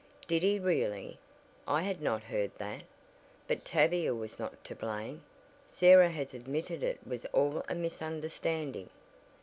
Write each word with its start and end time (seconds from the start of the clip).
"Did 0.27 0.41
he 0.41 0.57
really? 0.57 1.19
I 1.67 1.83
had 1.83 2.01
not 2.01 2.23
heard 2.23 2.49
that. 2.57 2.81
But 3.47 3.63
Tavia 3.63 4.15
was 4.15 4.39
not 4.39 4.63
to 4.63 4.73
blame. 4.73 5.21
Sarah 5.67 6.09
has 6.09 6.33
admitted 6.33 6.81
it 6.81 6.99
was 7.05 7.25
all 7.25 7.63
a 7.69 7.75
misunderstanding." 7.75 8.89